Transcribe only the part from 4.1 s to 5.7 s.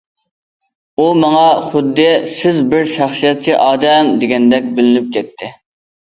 دېگەندەك بىلىنىپ كەتتى.